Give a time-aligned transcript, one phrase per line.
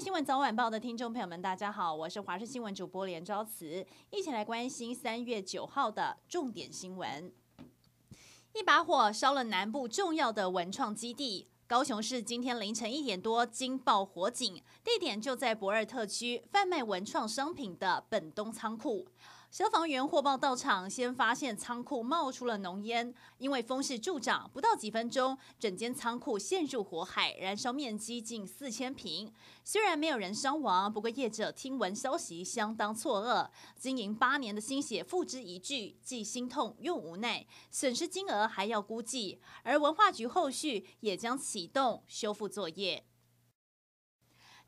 [0.00, 7.32] 新闻早晚报的听众朋友们，大家好，我是华视新闻主播连昭慈，一起来关心三月九号的重点新闻。
[8.52, 19.06] 一把火烧了南部重要的文创基地，高雄市今天凌晨一点多惊爆火警，地点就在博尔特区贩卖文创商品的本东仓库。
[19.54, 29.32] 消防员获报到场，先发现仓库冒出了浓烟，因为风势助长，不到几分钟，整间仓库陷入火海，燃烧面积近四千坪。
[29.62, 43.04] 虽然没有人伤亡，不过业者听闻消息相当错愕，经营八年的心血付之一炬，既心痛又无奈，损失金额还要估计，而文化局后续也将启动修复作业。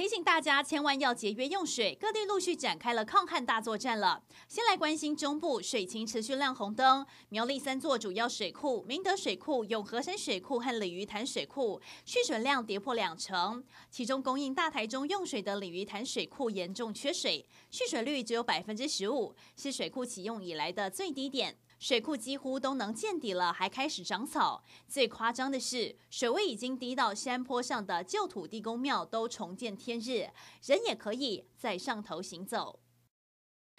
[0.00, 1.94] 提醒大家，千万要节约用水。
[2.00, 4.22] 各地陆续展开了抗旱大作战了。
[4.48, 7.04] 先来关心中部，水情持续亮红灯。
[7.28, 13.62] 苗栗三座主要水库——明德水库、永和山水库和鲤鱼潭水库，蓄水量跌破两成。
[13.90, 21.54] 其中，供应大台中用水的鲤鱼潭水库严重缺水，蓄水率只有百分之十五，是水库启用以来的最低点。
[21.80, 24.62] 水库几乎都能见底了，还开始长草。
[24.86, 30.28] 最夸张的是，水位已经低到山坡上的旧土地公庙都重见天日，
[30.66, 32.80] 人也可以在上头行走。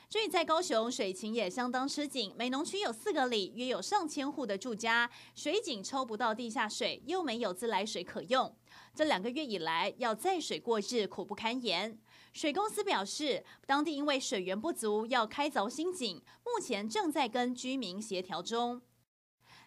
[0.09, 2.33] 至于在高雄，水情也相当吃紧。
[2.35, 8.53] 美浓区有四个里，约有上千户的住家，水井抽不到地下水，又没有自来水可用。
[8.95, 11.97] 这两个月以来，要再水过日，苦不堪言。
[12.33, 18.81] 水公司表示，当地因为水源不足，要开凿新井，目前正在跟居民协调中。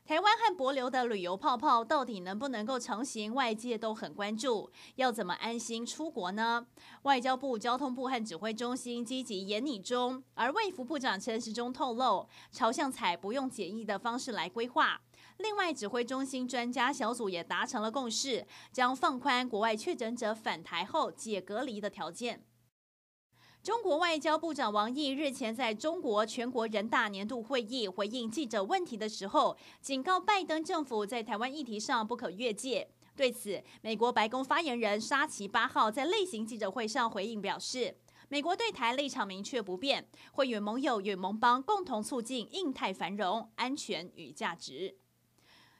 [0.06, 3.32] 台湾和帛琉的旅游泡泡到底能不能够成行？
[3.32, 4.70] 外界都很关注。
[4.96, 6.66] 要怎么安心出国呢？
[7.02, 15.00] 外交部、交通部和指挥中心积极研拟中，而卫福部长陈时中透露，朝向采不用检疫的方式来规划。
[15.38, 22.44] 另外，指挥中心专家小组也达成了共识，将放宽国外确诊者返台后解隔离的条件。
[23.64, 32.86] 中国外交部长王毅日前在中国全国人大年度会议回应记者问题的时候，警告拜登政府在台湾议题上不可越界。
[33.16, 37.96] 对此，美国白宫发言人沙奇八号在例行记者会上回应表示，
[38.28, 44.94] 美国对台立场明确不变，会与盟友与盟邦共同促进印太繁荣、安全与价值。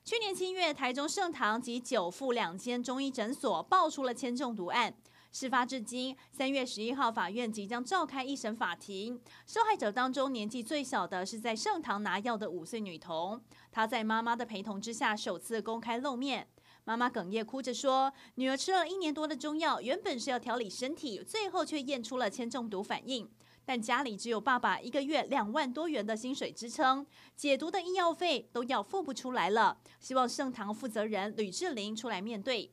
[0.02, 4.94] 去年七月，台中圣堂及九富两间中医诊所爆出了铅中毒案。
[5.34, 9.20] 事发至今，三月十一号，法院即将召开一审法庭。
[9.44, 13.42] 受害者当中，年纪最小的是在盛堂拿药的五岁女童。
[13.72, 16.46] 她在妈妈的陪同之下，首次公开露面。
[16.84, 23.28] 妈妈哽咽哭着说：“女儿吃了一年多的中药，原本是要调理身体，最后却验出了铅中毒反应。
[23.64, 29.78] 但家里只有爸爸一个月两万多元的薪水支撑，解毒的医药费都要付不出来了。
[29.98, 32.72] 希望盛堂负责人吕志玲出来面对。”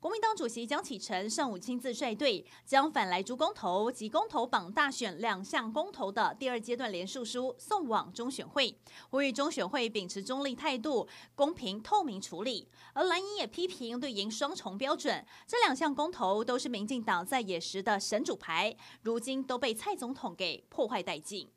[0.00, 8.78] 国民党主席江启臣上午亲自率队，将反来猪公投及公投榜大选两项公投的第二阶段连署书送往中选会，
[9.10, 12.68] 呼吁中选会秉持中立态度，公平透明处理。
[12.92, 21.50] 而蓝营也批评绿营双重标准，这两项公投都是民进党在野时的神主牌，如今都被蔡总统给破坏殆尽。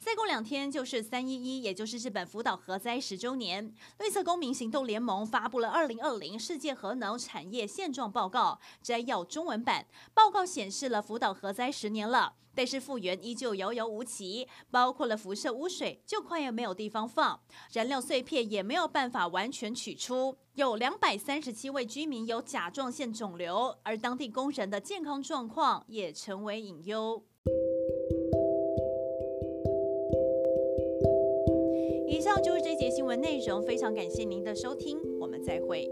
[0.00, 3.74] 再过两天就是三一一，也就是日本福岛核灾十周年。
[3.98, 9.86] 绿色公民行动联盟发布了《二零二零世界核能产业现状报告》摘要中文版。
[10.14, 17.38] 报告显示了福岛核灾十年了，但是复原依旧遥遥无期，包括了辐射污水就快要没有地方放，
[17.70, 27.22] 燃料碎片也没有办法完全取出，有两百三十七位居民有甲状腺肿瘤，而当地工人的健康状况也成为隐忧。
[32.32, 35.90] 上就是这节新闻内容，非常感谢您的收听，我们再会。